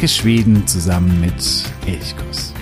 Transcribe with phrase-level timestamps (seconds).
[0.00, 1.34] Entdecke Schweden zusammen mit
[1.86, 2.54] Elchkuss.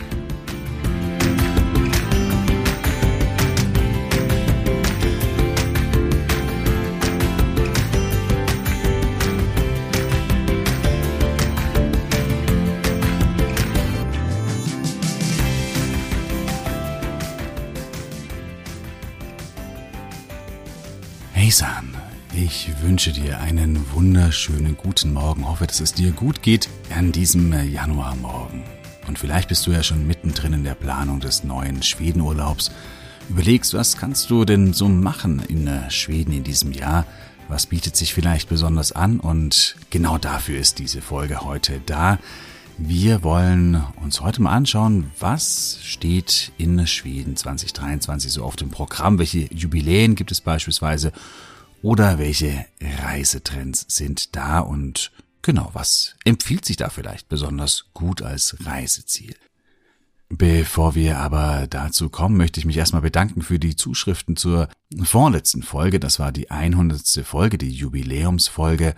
[23.99, 25.49] Wunderschönen guten Morgen.
[25.49, 28.63] Hoffe, dass es dir gut geht an diesem Januarmorgen.
[29.09, 32.71] Und vielleicht bist du ja schon mittendrin in der Planung des neuen Schwedenurlaubs.
[33.29, 37.07] Überlegst, was kannst du denn so machen in Schweden in diesem Jahr?
[37.49, 39.19] Was bietet sich vielleicht besonders an?
[39.19, 42.21] Und genau dafür ist diese Folge heute da.
[42.77, 49.19] Wir wollen uns heute mal anschauen, was steht in Schweden 2023 so auf dem Programm,
[49.19, 51.11] welche Jubiläen gibt es beispielsweise
[51.83, 55.13] oder welche Reisetrends sind da und
[55.43, 59.35] genau, was empfiehlt sich da vielleicht besonders gut als Reiseziel.
[60.31, 64.69] Bevor wir aber dazu kommen, möchte ich mich erstmal bedanken für die Zuschriften zur
[65.03, 66.01] vorletzten Folge.
[66.01, 67.25] Das war die 100.
[67.25, 68.95] Folge, die Jubiläumsfolge.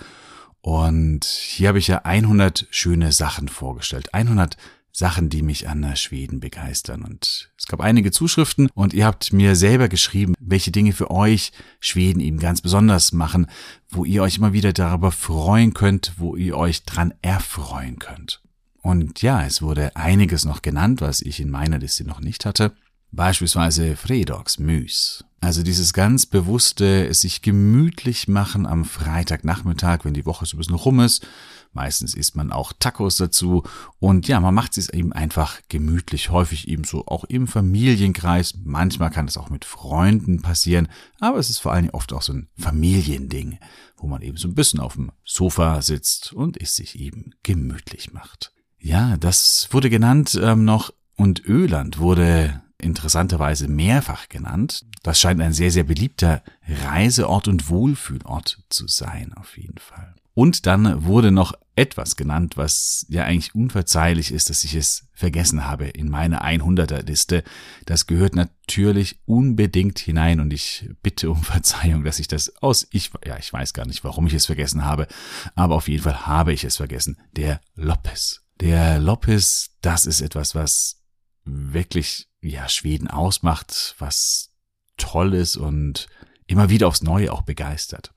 [0.60, 4.12] Und hier habe ich ja 100 schöne Sachen vorgestellt.
[4.12, 4.56] 100
[4.92, 7.02] Sachen, die mich an Schweden begeistern.
[7.02, 11.52] Und es gab einige Zuschriften und ihr habt mir selber geschrieben, welche Dinge für euch
[11.80, 13.46] Schweden eben ganz besonders machen,
[13.88, 18.40] wo ihr euch immer wieder darüber freuen könnt, wo ihr euch dran erfreuen könnt.
[18.82, 22.72] Und ja, es wurde einiges noch genannt, was ich in meiner Liste noch nicht hatte.
[23.12, 25.24] Beispielsweise Fredogs Müs.
[25.40, 30.74] Also dieses ganz bewusste sich gemütlich machen am Freitagnachmittag, wenn die Woche so ein bisschen
[30.74, 31.26] rum ist.
[31.72, 33.62] Meistens isst man auch Tacos dazu.
[34.00, 38.54] Und ja, man macht es eben einfach gemütlich, häufig eben so auch im Familienkreis.
[38.64, 40.88] Manchmal kann es auch mit Freunden passieren,
[41.20, 43.58] aber es ist vor allem oft auch so ein Familiending,
[43.96, 48.12] wo man eben so ein bisschen auf dem Sofa sitzt und es sich eben gemütlich
[48.12, 48.52] macht.
[48.78, 54.84] Ja, das wurde genannt ähm, noch und Öland wurde interessanterweise mehrfach genannt.
[55.02, 60.14] Das scheint ein sehr, sehr beliebter Reiseort und Wohlfühlort zu sein, auf jeden Fall.
[60.34, 65.66] Und dann wurde noch etwas genannt, was ja eigentlich unverzeihlich ist, dass ich es vergessen
[65.66, 67.42] habe in meine 100er Liste.
[67.86, 73.10] Das gehört natürlich unbedingt hinein und ich bitte um Verzeihung, dass ich das aus, ich,
[73.26, 75.08] ja, ich weiß gar nicht, warum ich es vergessen habe,
[75.54, 77.18] aber auf jeden Fall habe ich es vergessen.
[77.32, 78.42] Der Lopez.
[78.60, 80.99] Der Lopez, das ist etwas, was
[81.44, 84.50] wirklich ja, Schweden ausmacht, was
[84.96, 86.06] toll ist und
[86.46, 88.12] immer wieder aufs Neue auch begeistert.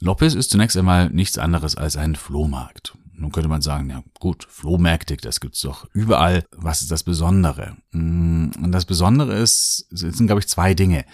[0.00, 2.96] Lopez ist zunächst einmal nichts anderes als ein Flohmarkt.
[3.16, 6.44] Nun könnte man sagen, ja gut, Flohmärkte, das gibt's doch überall.
[6.50, 7.76] Was ist das Besondere?
[7.92, 11.04] Mm, und das Besondere ist, es sind, glaube ich, zwei Dinge.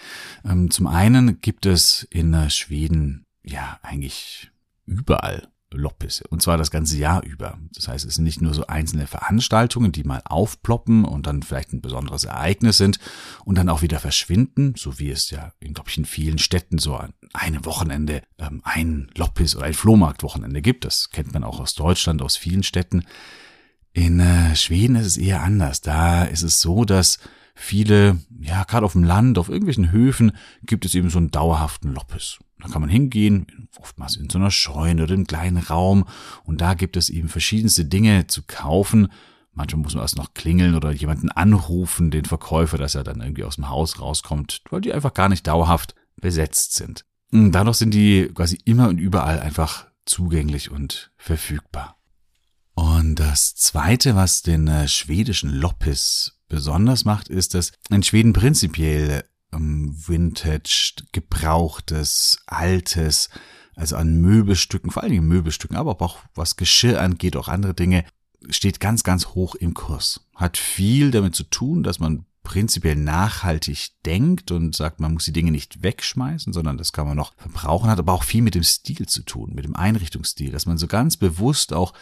[0.43, 4.51] Ähm, zum einen gibt es in Schweden ja eigentlich
[4.85, 6.25] überall Loppisse.
[6.29, 7.57] Und zwar das ganze Jahr über.
[7.73, 11.73] Das heißt, es sind nicht nur so einzelne Veranstaltungen, die mal aufploppen und dann vielleicht
[11.73, 12.99] ein besonderes Ereignis sind
[13.45, 16.77] und dann auch wieder verschwinden, so wie es ja, in, glaube ich, in vielen Städten
[16.77, 20.85] so an einem Wochenende ähm, ein Loppis oder ein Flohmarktwochenende gibt.
[20.85, 23.05] Das kennt man auch aus Deutschland, aus vielen Städten.
[23.93, 25.81] In äh, Schweden ist es eher anders.
[25.81, 27.19] Da ist es so, dass
[27.55, 30.31] viele, ja, gerade auf dem Land, auf irgendwelchen Höfen,
[30.63, 32.39] gibt es eben so einen dauerhaften Loppis.
[32.61, 36.05] Da kann man hingehen, oftmals in so einer Scheune oder einem kleinen Raum,
[36.43, 39.11] und da gibt es eben verschiedenste Dinge zu kaufen.
[39.53, 43.43] Manchmal muss man erst noch klingeln oder jemanden anrufen, den Verkäufer, dass er dann irgendwie
[43.43, 47.05] aus dem Haus rauskommt, weil die einfach gar nicht dauerhaft besetzt sind.
[47.31, 51.97] Und dadurch sind die quasi immer und überall einfach zugänglich und verfügbar.
[52.73, 59.23] Und das zweite, was den äh, schwedischen Loppis besonders macht, ist, dass in Schweden prinzipiell
[59.53, 63.29] ähm, Vintage, gebrauchtes, altes,
[63.75, 68.05] also an Möbelstücken, vor allen Dingen Möbelstücken, aber auch was Geschirr angeht, auch andere Dinge,
[68.49, 70.27] steht ganz, ganz hoch im Kurs.
[70.35, 75.33] Hat viel damit zu tun, dass man prinzipiell nachhaltig denkt und sagt, man muss die
[75.33, 78.63] Dinge nicht wegschmeißen, sondern das kann man noch verbrauchen, hat aber auch viel mit dem
[78.63, 81.93] Stil zu tun, mit dem Einrichtungsstil, dass man so ganz bewusst auch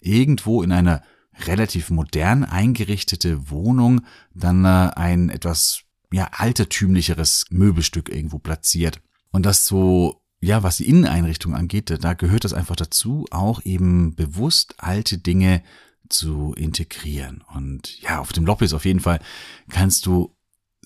[0.00, 1.02] irgendwo in einer
[1.46, 4.02] relativ modern eingerichtete Wohnung
[4.34, 5.82] dann äh, ein etwas
[6.16, 9.00] ja altertümlicheres Möbelstück irgendwo platziert.
[9.30, 14.14] Und das so, ja, was die Inneneinrichtung angeht, da gehört das einfach dazu, auch eben
[14.14, 15.62] bewusst alte Dinge
[16.08, 17.44] zu integrieren.
[17.54, 19.20] Und ja, auf dem Loppis auf jeden Fall
[19.68, 20.34] kannst du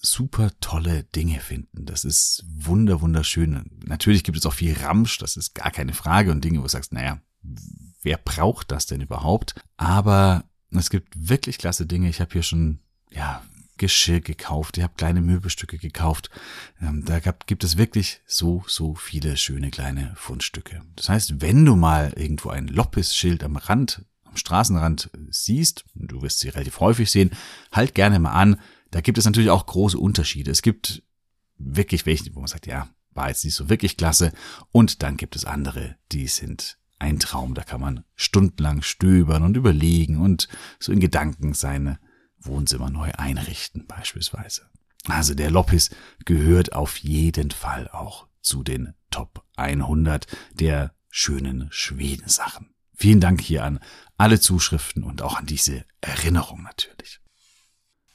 [0.02, 1.84] super tolle Dinge finden.
[1.84, 3.70] Das ist wunder, wunderschön.
[3.84, 6.68] Natürlich gibt es auch viel Ramsch, das ist gar keine Frage und Dinge, wo du
[6.68, 7.20] sagst, naja,
[8.02, 9.54] wer braucht das denn überhaupt?
[9.76, 12.08] Aber es gibt wirklich klasse Dinge.
[12.08, 12.80] Ich habe hier schon,
[13.10, 13.42] ja,
[13.80, 16.28] Geschirr gekauft, ich habe kleine Möbelstücke gekauft.
[16.82, 20.82] Ähm, da gibt es wirklich so, so viele schöne kleine Fundstücke.
[20.96, 26.40] Das heißt, wenn du mal irgendwo ein Loppis-Schild am Rand am Straßenrand siehst, du wirst
[26.40, 27.30] sie relativ häufig sehen,
[27.72, 28.60] halt gerne mal an.
[28.90, 30.50] Da gibt es natürlich auch große Unterschiede.
[30.50, 31.02] Es gibt
[31.56, 34.30] wirklich welche, wo man sagt, ja, war jetzt nicht so wirklich klasse.
[34.72, 37.54] Und dann gibt es andere, die sind ein Traum.
[37.54, 40.48] Da kann man stundenlang stöbern und überlegen und
[40.78, 41.98] so in Gedanken seine
[42.40, 44.62] Wohnzimmer neu einrichten, beispielsweise.
[45.06, 45.90] Also der Loppis
[46.24, 52.70] gehört auf jeden Fall auch zu den Top 100 der schönen Schwedensachen.
[52.94, 53.80] Vielen Dank hier an
[54.18, 57.20] alle Zuschriften und auch an diese Erinnerung natürlich.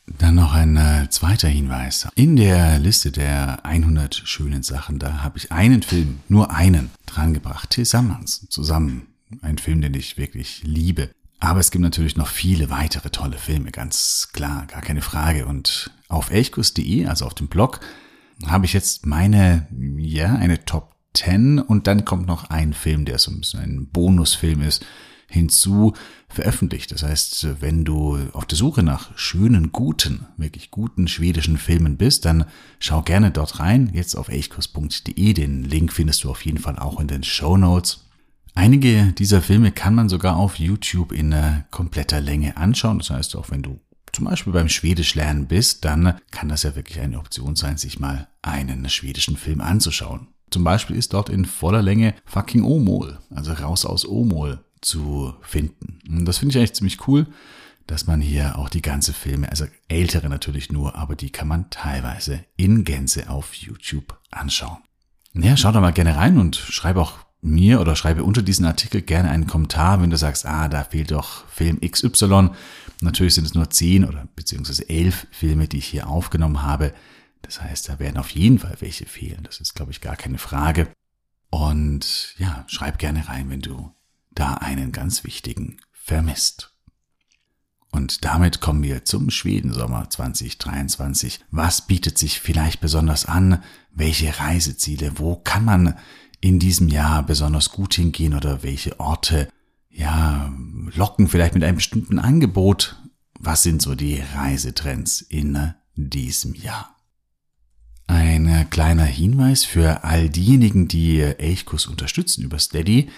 [0.05, 2.07] Dann noch ein äh, zweiter Hinweis.
[2.13, 7.71] In der Liste der 100 schönen Sachen, da habe ich einen Film, nur einen, drangebracht.
[7.71, 9.07] Tilsammans, zusammen.
[9.41, 11.09] Ein Film, den ich wirklich liebe.
[11.39, 15.45] Aber es gibt natürlich noch viele weitere tolle Filme, ganz klar, gar keine Frage.
[15.45, 17.81] Und auf elchkus.de, also auf dem Blog,
[18.45, 19.67] habe ich jetzt meine,
[19.97, 23.87] ja, eine Top 10 und dann kommt noch ein Film, der so ein bisschen ein
[23.87, 24.85] Bonusfilm ist,
[25.27, 25.93] hinzu
[26.29, 26.91] veröffentlicht.
[26.91, 32.25] Das heißt, wenn du auf der Suche nach schönen, guten, wirklich guten schwedischen Filmen bist,
[32.25, 32.45] dann
[32.79, 35.33] schau gerne dort rein, jetzt auf elchkurs.de.
[35.33, 38.04] Den Link findest du auf jeden Fall auch in den Show Notes.
[38.55, 41.35] Einige dieser Filme kann man sogar auf YouTube in
[41.71, 42.99] kompletter Länge anschauen.
[42.99, 43.81] Das heißt, auch wenn du
[44.13, 47.99] zum Beispiel beim Schwedisch lernen bist, dann kann das ja wirklich eine Option sein, sich
[47.99, 50.29] mal einen schwedischen Film anzuschauen.
[50.51, 55.99] Zum Beispiel ist dort in voller Länge fucking Omol, also raus aus Omol zu finden.
[56.07, 57.27] Und das finde ich eigentlich ziemlich cool,
[57.87, 61.69] dass man hier auch die ganze Filme, also ältere natürlich nur, aber die kann man
[61.71, 64.77] teilweise in Gänze auf YouTube anschauen.
[65.33, 69.01] Ja, schau da mal gerne rein und schreib auch mir oder schreibe unter diesen Artikel
[69.01, 72.49] gerne einen Kommentar, wenn du sagst, ah, da fehlt doch Film XY.
[73.01, 76.93] Natürlich sind es nur zehn oder beziehungsweise elf Filme, die ich hier aufgenommen habe.
[77.43, 79.43] Das heißt, da werden auf jeden Fall welche fehlen.
[79.43, 80.87] Das ist, glaube ich, gar keine Frage.
[81.51, 83.93] Und ja, schreib gerne rein, wenn du
[84.31, 86.75] da einen ganz wichtigen vermisst.
[87.91, 91.39] Und damit kommen wir zum Schwedensommer 2023.
[91.51, 93.63] Was bietet sich vielleicht besonders an?
[93.91, 95.13] Welche Reiseziele?
[95.17, 95.97] Wo kann man
[96.45, 99.49] in diesem Jahr besonders gut hingehen oder welche Orte,
[99.89, 100.53] ja,
[100.93, 103.01] locken vielleicht mit einem bestimmten Angebot?
[103.39, 106.95] Was sind so die Reisetrends in diesem Jahr?
[108.05, 113.09] Ein kleiner Hinweis für all diejenigen, die Elchkurs unterstützen über Steady.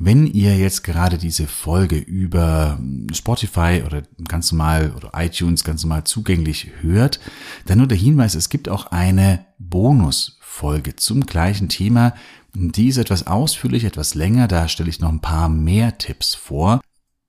[0.00, 2.80] Wenn ihr jetzt gerade diese Folge über
[3.12, 7.20] Spotify oder ganz normal oder iTunes ganz normal zugänglich hört,
[7.66, 12.14] dann nur der Hinweis, es gibt auch eine Bonusfolge zum gleichen Thema.
[12.54, 14.48] Die ist etwas ausführlich, etwas länger.
[14.48, 16.80] Da stelle ich noch ein paar mehr Tipps vor.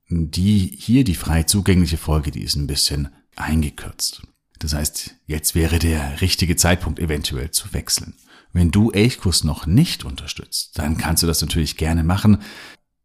[0.08, 4.22] Die hier, die frei zugängliche Folge, die ist ein bisschen eingekürzt.
[4.58, 8.14] Das heißt, jetzt wäre der richtige Zeitpunkt eventuell zu wechseln.
[8.52, 12.38] Wenn du Elchkurs noch nicht unterstützt, dann kannst du das natürlich gerne machen.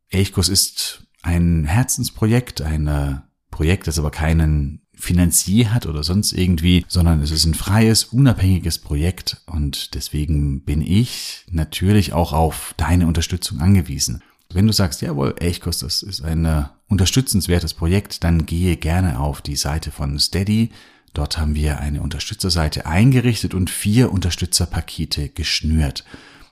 [0.10, 3.16] Elchkurs ist ein Herzensprojekt, ein äh,
[3.50, 8.80] Projekt, das aber keinen Finanzier hat oder sonst irgendwie, sondern es ist ein freies, unabhängiges
[8.80, 14.22] Projekt und deswegen bin ich natürlich auch auf deine Unterstützung angewiesen.
[14.52, 19.42] Wenn du sagst, jawohl, Elchkurs, das ist ein äh, unterstützenswertes Projekt, dann gehe gerne auf
[19.42, 20.72] die Seite von Steady
[21.14, 26.04] Dort haben wir eine Unterstützerseite eingerichtet und vier Unterstützerpakete geschnürt.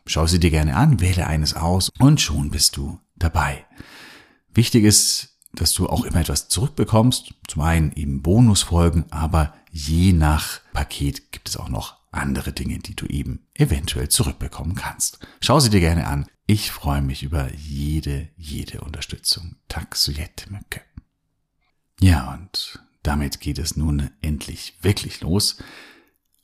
[0.06, 3.66] Schau sie dir gerne an, wähle eines aus und schon bist du dabei.
[4.54, 7.34] Wichtig ist, dass du auch immer etwas zurückbekommst.
[7.48, 12.96] Zum einen eben Bonusfolgen, aber je nach Paket gibt es auch noch andere Dinge, die
[12.96, 15.20] du eben eventuell zurückbekommen kannst.
[15.40, 16.28] Schau sie dir gerne an.
[16.46, 19.58] Ich freue mich über jede, jede Unterstützung.
[19.68, 20.84] Tack så jättemycket.
[22.00, 25.58] Ja, und damit geht es nun endlich wirklich los.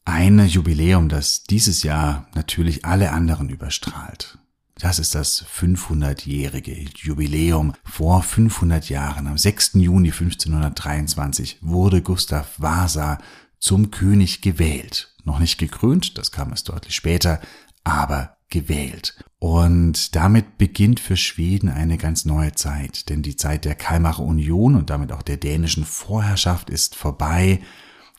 [0.06, 4.38] Ein Jubiläum, das dieses Jahr natürlich alle anderen überstrahlt.
[4.84, 7.72] Das ist das 500-jährige Jubiläum.
[7.86, 9.76] Vor 500 Jahren, am 6.
[9.76, 13.18] Juni 1523, wurde Gustav Vasa
[13.60, 15.16] zum König gewählt.
[15.24, 17.40] Noch nicht gekrönt, das kam erst deutlich später,
[17.86, 19.24] aber gewählt.
[19.40, 24.76] Und damit beginnt für Schweden eine ganz neue Zeit, denn die Zeit der Kalmarer Union
[24.76, 27.62] und damit auch der dänischen Vorherrschaft ist vorbei.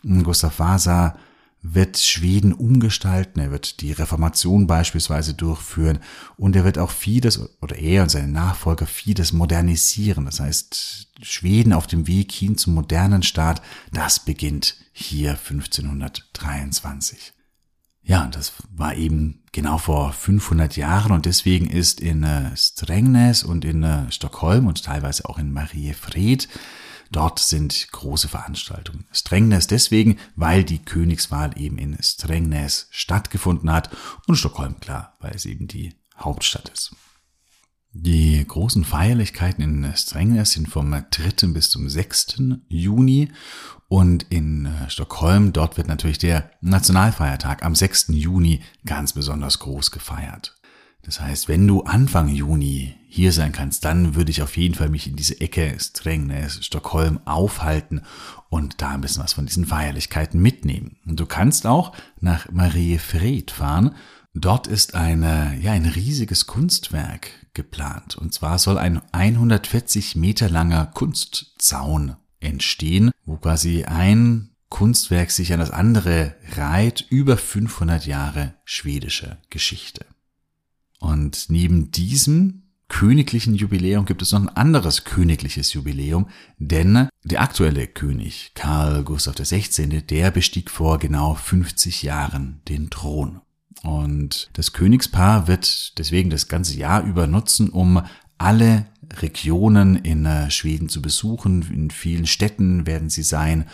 [0.02, 1.18] Gustav Vasa
[1.66, 5.99] wird Schweden umgestalten, er wird die Reformation beispielsweise durchführen
[6.37, 10.26] und er wird auch vieles, oder er und seine Nachfolger vieles modernisieren.
[10.26, 17.33] Das heißt, Schweden auf dem Weg hin zum modernen Staat, das beginnt hier 1523.
[18.02, 23.64] Ja, das war eben genau vor 500 Jahren und deswegen ist in äh, Strängnäs und
[23.64, 26.47] in äh, Stockholm und teilweise auch in Mariefred
[27.11, 29.06] Dort sind große Veranstaltungen.
[29.12, 33.90] Strängnäs deswegen, weil die Königswahl eben in Strängnäs stattgefunden hat
[34.26, 36.94] und Stockholm klar, weil es eben die Hauptstadt ist.
[37.96, 41.46] Die großen Feierlichkeiten in Strängnäs sind vom 3.
[41.52, 42.42] bis zum 6.
[42.68, 43.30] Juni
[43.87, 48.06] und in äh, Stockholm, dort wird natürlich der Nationalfeiertag am 6.
[48.08, 50.56] Juni ganz besonders groß gefeiert.
[51.04, 54.88] Das heißt, wenn du Anfang Juni hier sein kannst, dann würde ich auf jeden Fall
[54.88, 58.02] mich in diese Ecke Strängnäs, Stockholm aufhalten
[58.49, 60.96] und da ein bisschen was von diesen Feierlichkeiten mitnehmen.
[61.06, 63.94] Und du kannst auch nach Mariefred fahren.
[64.32, 68.16] Dort ist eine, ja, ein riesiges Kunstwerk geplant.
[68.16, 75.61] Und zwar soll ein 140 Meter langer Kunstzaun entstehen, wo quasi ein Kunstwerk sich an
[75.61, 80.06] das andere reiht über 500 Jahre schwedische Geschichte.
[81.04, 87.87] Und neben diesem königlichen Jubiläum gibt es noch ein anderes königliches Jubiläum, denn der aktuelle
[87.87, 93.42] König Karl Gustav XVI., der bestieg vor genau 50 Jahren den Thron.
[93.82, 98.02] Und das Königspaar wird deswegen das ganze Jahr über nutzen, um
[98.38, 98.87] alle
[99.20, 101.70] Regionen in äh, Schweden zu besuchen.
[101.70, 103.66] In vielen Städten werden sie sein.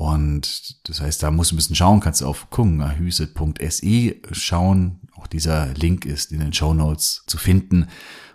[0.00, 5.00] Und das heißt, da musst du ein bisschen schauen, kannst du auf kungahyset.se schauen.
[5.14, 7.86] Auch dieser Link ist in den Show Notes zu finden.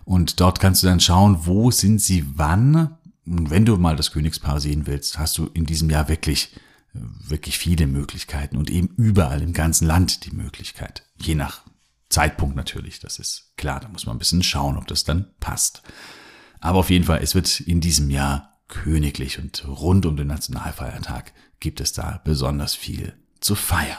[0.04, 2.96] Und dort kannst du dann schauen, wo sind sie wann.
[3.26, 6.54] Und wenn du mal das Königspaar sehen willst, hast du in diesem Jahr wirklich,
[6.92, 11.02] wirklich viele Möglichkeiten und eben überall im ganzen Land die Möglichkeit.
[11.20, 11.62] Je nach
[12.08, 13.80] Zeitpunkt natürlich, das ist klar.
[13.80, 15.82] Da muss man ein bisschen schauen, ob das dann passt.
[16.60, 21.32] Aber auf jeden Fall, es wird in diesem Jahr königlich und rund um den Nationalfeiertag
[21.60, 23.98] gibt es da besonders viel zu feiern.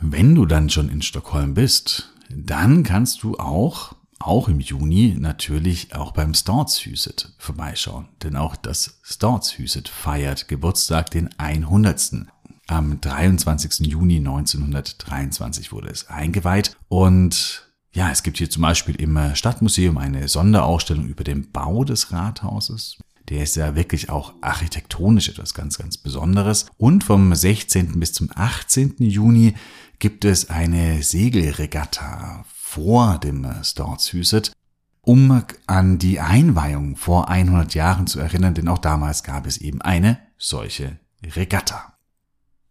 [0.00, 5.94] Wenn du dann schon in Stockholm bist, dann kannst du auch auch im Juni natürlich
[5.94, 8.08] auch beim Stortshuset vorbeischauen.
[8.22, 12.26] Denn auch das Stortshuset feiert Geburtstag den 100.
[12.68, 13.86] Am 23.
[13.86, 17.62] Juni 1923 wurde es eingeweiht und
[17.92, 22.98] ja, es gibt hier zum Beispiel im Stadtmuseum eine Sonderausstellung über den Bau des Rathauses.
[23.28, 26.66] Der ist ja wirklich auch architektonisch etwas ganz, ganz Besonderes.
[26.76, 27.98] Und vom 16.
[27.98, 28.96] bis zum 18.
[28.98, 29.54] Juni
[29.98, 34.52] gibt es eine Segelregatta vor dem Stortshuset,
[35.00, 39.80] um an die Einweihung vor 100 Jahren zu erinnern, denn auch damals gab es eben
[39.80, 41.94] eine solche Regatta.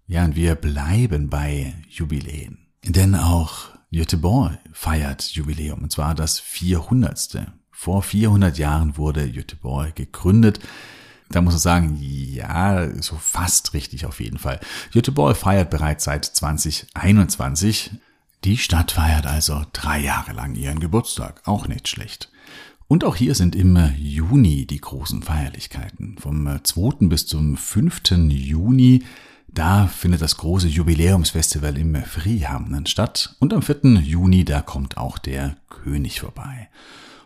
[0.08, 2.68] Ja, und wir bleiben bei Jubiläen.
[2.84, 7.48] Denn auch Göteborg feiert Jubiläum, und zwar das 400.
[7.76, 10.60] Vor 400 Jahren wurde Göteborg gegründet.
[11.30, 14.60] Da muss man sagen, ja, so fast richtig auf jeden Fall.
[14.94, 17.92] Göteborg feiert bereits seit 2021.
[18.44, 21.42] Die Stadt feiert also drei Jahre lang ihren Geburtstag.
[21.46, 22.32] Auch nicht schlecht.
[22.88, 26.18] Und auch hier sind im Juni die großen Feierlichkeiten.
[26.20, 27.08] Vom 2.
[27.08, 28.02] bis zum 5.
[28.30, 29.04] Juni,
[29.48, 33.36] da findet das große Jubiläumsfestival im Frihamnen statt.
[33.40, 34.02] Und am 4.
[34.02, 36.70] Juni, da kommt auch der König vorbei.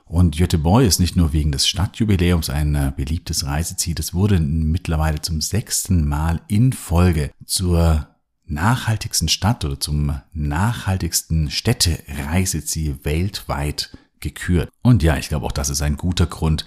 [0.10, 5.40] Und Göteborg ist nicht nur wegen des Stadtjubiläums ein beliebtes Reiseziel, es wurde mittlerweile zum
[5.40, 8.08] sechsten Mal in Folge zur
[8.48, 14.70] nachhaltigsten Stadt oder zum nachhaltigsten Städtereiseziel weltweit gekürt.
[14.82, 16.66] Und ja, ich glaube auch das ist ein guter Grund,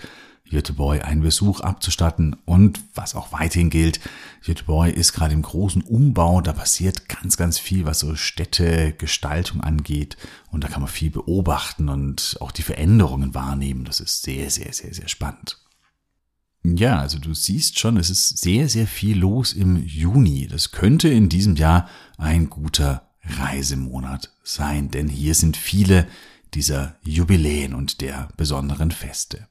[0.52, 2.36] Göteborg einen Besuch abzustatten.
[2.44, 4.00] Und was auch weiterhin gilt,
[4.44, 6.40] Göteborg ist gerade im großen Umbau.
[6.40, 10.16] Da passiert ganz, ganz viel, was so Städtegestaltung angeht.
[10.50, 13.84] Und da kann man viel beobachten und auch die Veränderungen wahrnehmen.
[13.84, 15.58] Das ist sehr, sehr, sehr, sehr spannend.
[16.64, 20.46] Ja, also du siehst schon, es ist sehr, sehr viel los im Juni.
[20.46, 26.06] Das könnte in diesem Jahr ein guter Reisemonat sein, denn hier sind viele
[26.54, 29.48] dieser Jubiläen und der besonderen Feste.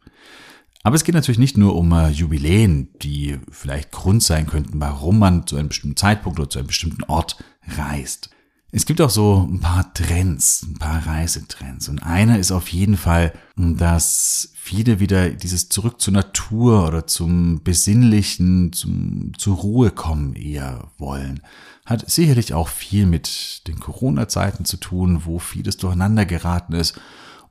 [0.84, 5.20] Aber es geht natürlich nicht nur um äh, Jubiläen, die vielleicht Grund sein könnten, warum
[5.20, 7.44] man zu einem bestimmten Zeitpunkt oder zu einem bestimmten Ort
[7.78, 8.30] reist.
[8.74, 11.90] Es gibt auch so ein paar Trends, ein paar Reisetrends.
[11.90, 17.64] Und einer ist auf jeden Fall, dass viele wieder dieses zurück zur Natur oder zum
[17.64, 21.42] Besinnlichen, zum, zur Ruhe kommen eher wollen.
[21.86, 26.98] Hat sicherlich auch viel mit den Corona-Zeiten zu tun, wo vieles durcheinander geraten ist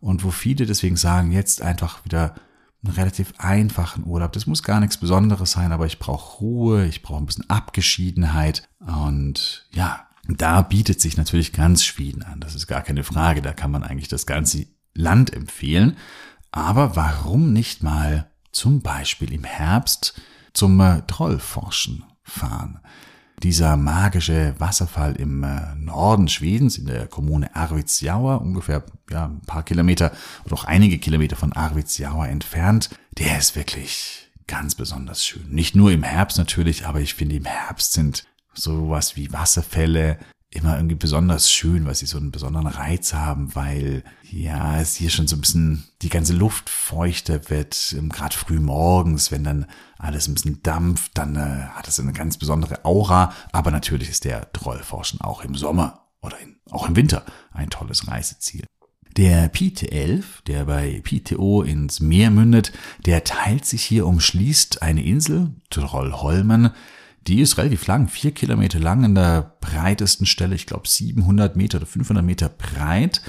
[0.00, 2.34] und wo viele deswegen sagen, jetzt einfach wieder
[2.82, 4.32] einen relativ einfachen Urlaub.
[4.32, 8.68] Das muss gar nichts Besonderes sein, aber ich brauche Ruhe, ich brauche ein bisschen Abgeschiedenheit
[8.80, 12.40] und ja, da bietet sich natürlich ganz Schweden an.
[12.40, 13.42] Das ist gar keine Frage.
[13.42, 15.96] Da kann man eigentlich das ganze Land empfehlen.
[16.52, 20.20] Aber warum nicht mal zum Beispiel im Herbst
[20.52, 22.80] zum äh, Trollforschen fahren?
[23.42, 29.62] Dieser magische Wasserfall im äh, Norden Schwedens, in der Kommune Arvidsjaur, ungefähr ja, ein paar
[29.62, 30.12] Kilometer
[30.44, 35.48] oder auch einige Kilometer von Arvidsjaur entfernt, der ist wirklich ganz besonders schön.
[35.48, 40.18] Nicht nur im Herbst natürlich, aber ich finde im Herbst sind sowas wie Wasserfälle
[40.52, 45.10] immer irgendwie besonders schön, weil sie so einen besonderen Reiz haben, weil ja es hier
[45.10, 49.66] schon so ein bisschen die ganze Luft feuchter wird, ähm, gerade früh morgens, wenn dann
[49.96, 53.32] alles ein bisschen dampft, dann äh, hat es eine ganz besondere Aura.
[53.52, 58.08] Aber natürlich ist der Trollforschen auch im Sommer oder in, auch im Winter ein tolles
[58.08, 58.64] Reiseziel.
[59.16, 62.72] Der Pite 11, der bei PTO ins Meer mündet,
[63.06, 66.70] der teilt sich hier, umschließt eine Insel, Trollholmen,
[67.26, 71.78] die ist relativ lang, vier Kilometer lang an der breitesten Stelle, ich glaube 700 Meter
[71.78, 73.22] oder 500 Meter breit.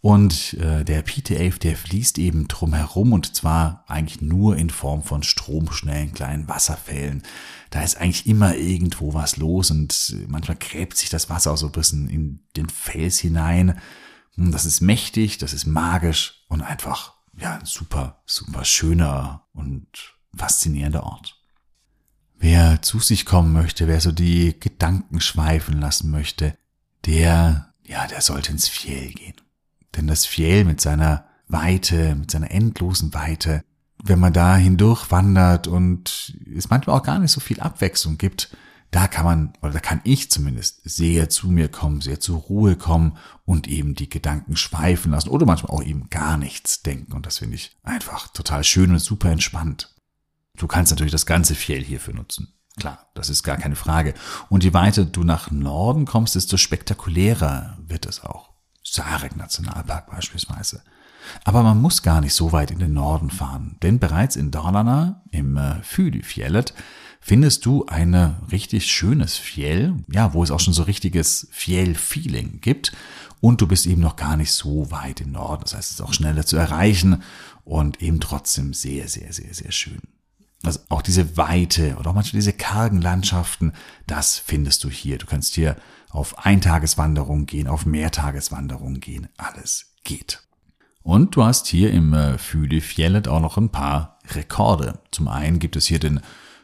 [0.00, 5.24] Und äh, der PT11, der fließt eben drumherum und zwar eigentlich nur in Form von
[5.24, 7.24] stromschnellen kleinen Wasserfällen.
[7.70, 11.66] Da ist eigentlich immer irgendwo was los und manchmal gräbt sich das Wasser auch so
[11.66, 13.80] ein bisschen in den Fels hinein.
[14.36, 19.88] Hm, das ist mächtig, das ist magisch und einfach, ja, ein super, super schöner und
[20.36, 21.37] faszinierender Ort.
[22.38, 26.56] Wer zu sich kommen möchte, wer so die Gedanken schweifen lassen möchte,
[27.04, 29.34] der, ja, der sollte ins Fjell gehen.
[29.96, 33.64] Denn das Fjell mit seiner Weite, mit seiner endlosen Weite,
[34.02, 38.56] wenn man da hindurch wandert und es manchmal auch gar nicht so viel Abwechslung gibt,
[38.90, 42.76] da kann man, oder da kann ich zumindest sehr zu mir kommen, sehr zur Ruhe
[42.76, 47.12] kommen und eben die Gedanken schweifen lassen oder manchmal auch eben gar nichts denken.
[47.12, 49.94] Und das finde ich einfach total schön und super entspannt.
[50.58, 52.52] Du kannst natürlich das ganze Fjell hierfür nutzen.
[52.78, 54.14] Klar, das ist gar keine Frage.
[54.48, 58.50] Und je weiter du nach Norden kommst, desto spektakulärer wird es auch.
[58.84, 60.82] Sarek Nationalpark beispielsweise.
[61.44, 65.22] Aber man muss gar nicht so weit in den Norden fahren, denn bereits in Dalarna,
[65.30, 66.72] im äh, Fylifjellet,
[67.20, 68.14] findest du ein
[68.50, 72.92] richtig schönes Fjell, ja, wo es auch schon so richtiges Fjell-Feeling gibt.
[73.40, 75.62] Und du bist eben noch gar nicht so weit im Norden.
[75.62, 77.22] Das heißt, es ist auch schneller zu erreichen
[77.64, 80.00] und eben trotzdem sehr, sehr, sehr, sehr schön.
[80.64, 83.72] Also auch diese Weite oder auch manchmal diese kargen Landschaften,
[84.06, 85.18] das findest du hier.
[85.18, 85.76] Du kannst hier
[86.10, 89.28] auf Eintageswanderung gehen, auf Mehrtageswanderung gehen.
[89.36, 90.42] Alles geht.
[91.02, 95.00] Und du hast hier im äh, Fylefjellet auch noch ein paar Rekorde.
[95.10, 96.20] Zum einen gibt es hier den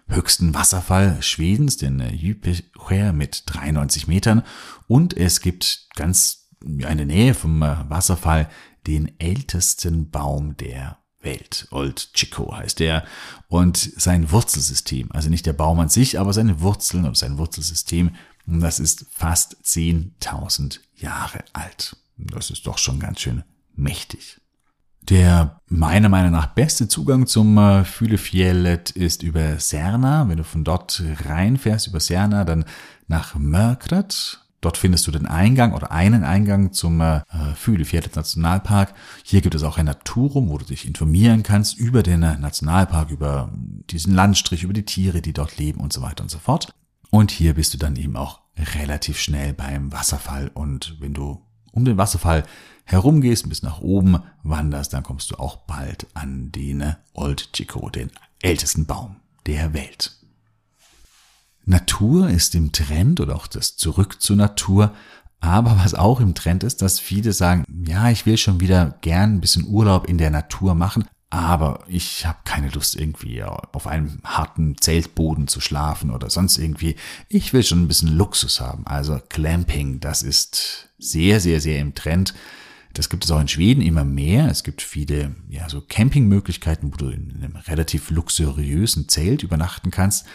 [0.09, 4.42] höchsten Wasserfall Schwedens, den äh, Jypeskär mit 93 Metern.
[4.87, 8.48] Und es gibt ganz in der Nähe vom äh, Wasserfall
[8.87, 11.66] den ältesten Baum der Welt.
[11.70, 13.04] Old Chico heißt er.
[13.48, 18.10] Und sein Wurzelsystem, also nicht der Baum an sich, aber seine Wurzeln und sein Wurzelsystem,
[18.46, 21.96] das ist fast 10.000 Jahre alt.
[22.16, 23.42] Das ist doch schon ganz schön
[23.74, 24.40] mächtig.
[25.02, 30.28] Der meiner Meinung nach beste Zugang zum äh, Fülefjellet ist über Serna.
[30.28, 32.64] Wenn du von dort reinfährst über Serna, dann
[33.06, 37.20] nach Mörkrat Dort findest du den Eingang oder einen Eingang zum äh,
[37.55, 38.94] Fühlefjärdet Nationalpark.
[39.22, 43.11] Hier gibt es auch ein Naturum, wo du dich informieren kannst über den äh, Nationalpark,
[43.11, 43.53] über
[43.90, 46.72] diesen Landstrich, über die Tiere, die dort leben und so weiter und so fort.
[47.11, 48.40] Und hier bist du dann eben auch
[48.74, 50.50] relativ schnell beim Wasserfall.
[50.55, 52.44] Und wenn du um den Wasserfall
[52.85, 58.11] herumgehst, bis nach oben wanderst, dann kommst du auch bald an den Old Chico, den
[58.40, 60.23] ältesten Baum der Welt.
[61.64, 64.92] Natur ist im Trend oder auch das Zurück zur Natur.
[65.40, 69.35] Aber was auch im Trend ist, dass viele sagen, ja, ich will schon wieder gern
[69.35, 74.20] ein bisschen Urlaub in der Natur machen, aber ich habe keine Lust irgendwie auf einem
[74.24, 76.94] harten Zeltboden zu schlafen oder sonst irgendwie.
[77.29, 78.87] Ich will schon ein bisschen Luxus haben.
[78.87, 82.35] Also Clamping, das ist sehr, sehr, sehr im Trend.
[82.92, 84.48] Das gibt es auch in Schweden immer mehr.
[84.48, 90.27] Es gibt viele, ja, so Campingmöglichkeiten, wo du in einem relativ luxuriösen Zelt übernachten kannst.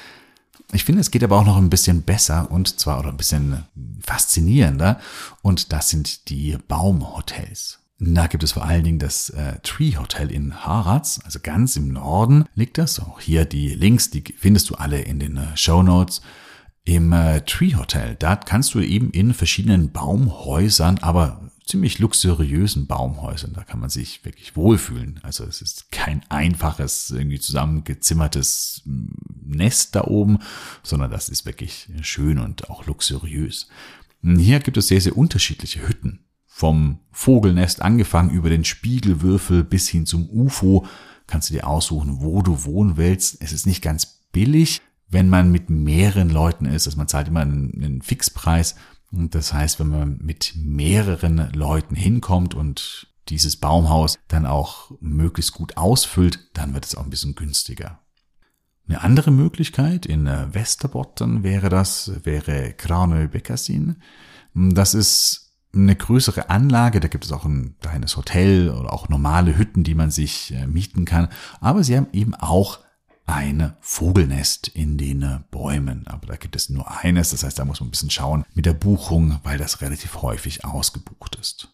[0.71, 3.65] Ich finde, es geht aber auch noch ein bisschen besser und zwar oder ein bisschen
[4.01, 4.99] faszinierender
[5.41, 7.79] und das sind die Baumhotels.
[8.01, 11.89] Da gibt es vor allen Dingen das äh, Tree Hotel in Harats, also ganz im
[11.89, 12.99] Norden liegt das.
[12.99, 16.21] Auch hier die Links, die findest du alle in den äh, Show Notes.
[16.85, 23.53] Im äh, Tree Hotel, da kannst du eben in verschiedenen Baumhäusern, aber ziemlich luxuriösen Baumhäusern.
[23.53, 25.19] Da kann man sich wirklich wohlfühlen.
[25.21, 30.39] Also es ist kein einfaches, irgendwie zusammengezimmertes hm, Nest da oben,
[30.83, 33.69] sondern das ist wirklich schön und auch luxuriös.
[34.21, 36.25] Hier gibt es sehr, sehr unterschiedliche Hütten.
[36.45, 40.85] Vom Vogelnest angefangen über den Spiegelwürfel bis hin zum UFO
[41.27, 43.37] kannst du dir aussuchen, wo du wohnen willst.
[43.41, 46.87] Es ist nicht ganz billig, wenn man mit mehreren Leuten ist.
[46.87, 48.75] Also man zahlt immer einen, einen Fixpreis.
[49.11, 55.53] Und das heißt, wenn man mit mehreren Leuten hinkommt und dieses Baumhaus dann auch möglichst
[55.53, 57.99] gut ausfüllt, dann wird es auch ein bisschen günstiger.
[58.87, 64.01] Eine andere Möglichkeit in Westerbotten wäre das, wäre Kranö Bekassin.
[64.55, 69.55] Das ist eine größere Anlage, da gibt es auch ein kleines Hotel oder auch normale
[69.55, 71.27] Hütten, die man sich äh, mieten kann.
[71.61, 72.79] Aber sie haben eben auch
[73.29, 76.07] ein Vogelnest in den Bäumen.
[76.07, 78.65] Aber da gibt es nur eines, das heißt, da muss man ein bisschen schauen mit
[78.65, 81.69] der Buchung, weil das relativ häufig ausgebucht ist.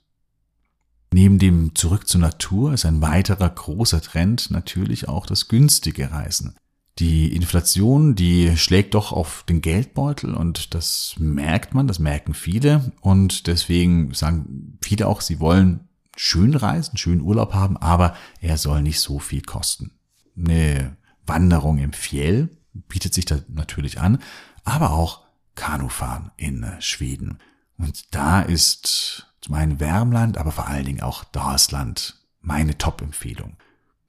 [1.14, 6.56] Neben dem Zurück zur Natur ist ein weiterer großer Trend natürlich auch das günstige Reisen.
[7.00, 12.92] Die Inflation, die schlägt doch auf den Geldbeutel und das merkt man, das merken viele
[13.02, 18.82] und deswegen sagen viele auch, sie wollen schön reisen, schön Urlaub haben, aber er soll
[18.82, 19.92] nicht so viel kosten.
[20.38, 24.20] Eine Wanderung im Fjell bietet sich da natürlich an,
[24.64, 25.22] aber auch
[25.56, 27.40] Kanufahren in Schweden.
[27.78, 33.58] Und da ist zum einen Wärmland, aber vor allen Dingen auch Dalsland meine Top-Empfehlung.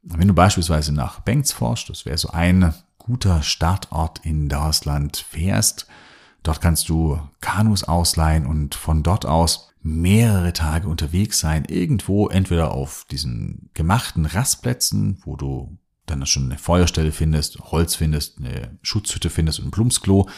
[0.03, 5.87] Wenn du beispielsweise nach Bengtsfors, das wäre so ein guter Startort in Dalsland, fährst,
[6.43, 12.73] dort kannst du Kanus ausleihen und von dort aus mehrere Tage unterwegs sein, irgendwo entweder
[12.73, 19.31] auf diesen gemachten Rastplätzen, wo du dann schon eine Feuerstelle findest, Holz findest, eine Schutzhütte
[19.31, 20.29] findest und ein Plumpsklo,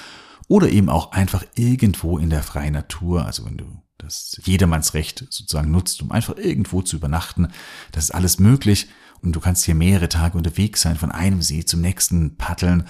[0.48, 3.66] oder eben auch einfach irgendwo in der freien Natur, also wenn du
[3.98, 7.48] das Jedermannsrecht sozusagen nutzt, um einfach irgendwo zu übernachten.
[7.92, 8.88] Das ist alles möglich
[9.20, 12.84] und du kannst hier mehrere Tage unterwegs sein, von einem See zum nächsten paddeln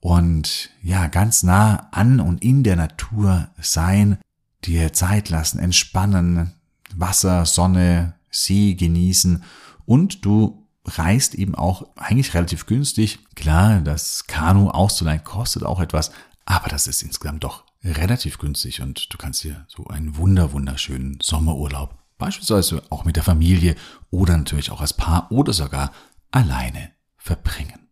[0.00, 4.18] und ja, ganz nah an und in der Natur sein,
[4.64, 6.54] dir Zeit lassen, entspannen,
[6.94, 9.44] Wasser, Sonne, See genießen
[9.84, 13.18] und du reist eben auch eigentlich relativ günstig.
[13.34, 16.12] Klar, das Kanu auszuleihen kostet auch etwas,
[16.44, 21.18] aber das ist insgesamt doch relativ günstig und du kannst hier so einen wunder wunderschönen
[21.22, 23.76] Sommerurlaub, beispielsweise auch mit der Familie
[24.10, 25.92] oder natürlich auch als Paar oder sogar
[26.30, 27.86] alleine verbringen.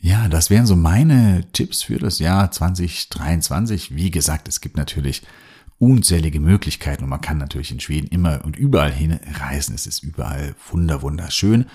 [0.00, 3.96] Ja, das wären so meine Tipps für das Jahr 2023.
[3.96, 5.22] Wie gesagt, es gibt natürlich
[5.78, 9.74] unzählige Möglichkeiten und man kann natürlich in Schweden immer und überall hin reisen.
[9.74, 11.66] Es ist überall wunder wunderschön.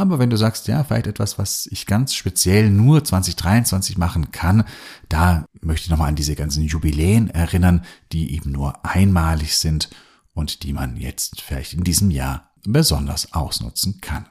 [0.00, 4.64] Aber wenn du sagst, ja, vielleicht etwas, was ich ganz speziell nur 2023 machen kann,
[5.10, 9.90] da möchte ich nochmal an diese ganzen Jubiläen erinnern, die eben nur einmalig sind
[10.32, 14.24] und die man jetzt vielleicht in diesem Jahr besonders ausnutzen kann.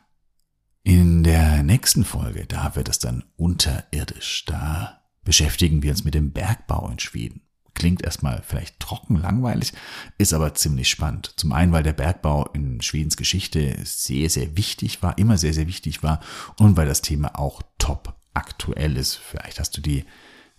[0.82, 4.46] In der nächsten Folge, da wird es dann unterirdisch.
[4.48, 7.44] Da beschäftigen wir uns mit dem Bergbau in Schweden.
[7.74, 9.74] Klingt erstmal vielleicht trocken, langweilig,
[10.18, 11.34] ist aber ziemlich spannend.
[11.38, 15.68] Zum einen, weil der Bergbau in Schwedens Geschichte sehr, sehr wichtig war, immer sehr, sehr
[15.68, 16.20] wichtig war
[16.58, 19.16] und weil das Thema auch top aktuell ist.
[19.16, 20.06] Vielleicht hast du die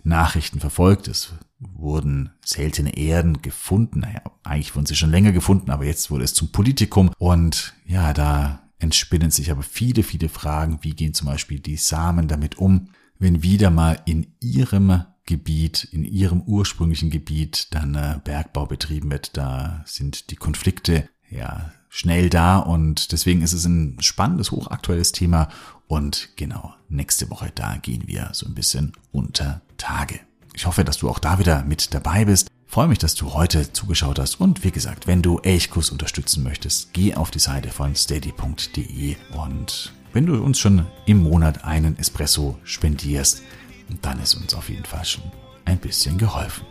[0.02, 1.08] Nachrichten verfolgt.
[1.08, 4.00] Es wurden seltene Erden gefunden.
[4.00, 7.10] Naja, eigentlich wurden sie schon länger gefunden, aber jetzt wurde es zum Politikum.
[7.18, 10.78] Und ja, da entspinnen sich aber viele, viele Fragen.
[10.82, 16.04] Wie gehen zum Beispiel die Samen damit um, wenn wieder mal in ihrem Gebiet, in
[16.04, 19.36] ihrem ursprünglichen Gebiet dann äh, Bergbau betrieben wird.
[19.36, 25.48] Da sind die Konflikte ja schnell da und deswegen ist es ein spannendes, hochaktuelles Thema.
[25.86, 30.18] Und genau, nächste Woche, da gehen wir so ein bisschen unter Tage.
[30.52, 32.48] Ich hoffe, dass du auch da wieder mit dabei bist.
[32.66, 34.40] Freue mich, dass du heute zugeschaut hast.
[34.40, 39.92] Und wie gesagt, wenn du Elchkurs unterstützen möchtest, geh auf die Seite von steady.de und
[40.12, 43.42] wenn du uns schon im Monat einen Espresso spendierst,
[43.90, 45.24] und dann ist uns auf jeden Fall schon
[45.64, 46.64] ein bisschen geholfen.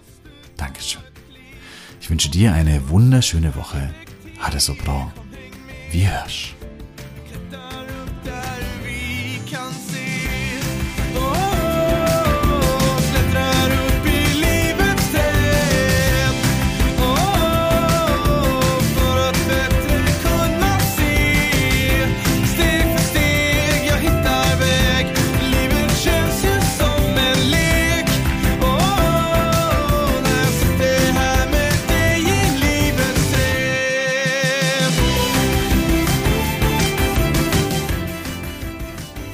[0.58, 1.04] Dankeschön.
[2.02, 3.94] Ich wünsche dir eine wunderschöne Woche.
[4.40, 5.12] Hatte so bra.
[5.92, 6.59] Wie hörst.